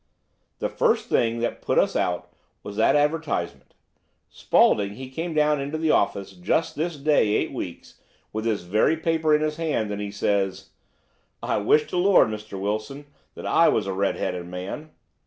[0.57, 3.75] "The first thing that put us out was that advertisement.
[4.31, 8.01] Spaulding, he came down into the office just this day eight weeks,
[8.33, 10.71] with this very paper in his hand, and he says:
[11.43, 12.59] "'I wish to the Lord, Mr.
[12.59, 14.89] Wilson, that I was a red headed man.